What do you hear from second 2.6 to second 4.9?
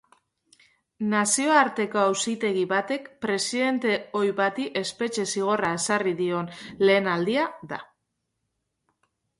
batek presidente ohi bati